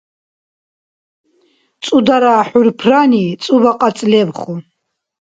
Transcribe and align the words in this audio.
ЦӀудара 1.83 2.35
хӀурпрани 2.47 3.25
цӀуба 3.43 3.71
кьацӀ 3.79 4.01
лебху. 4.11 4.53